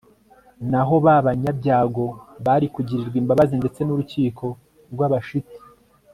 [0.71, 2.05] naho ba banyabyago
[2.45, 4.45] bari kugirirwa imbabazi ndetse n'urukiko
[4.93, 5.55] rw'abashiti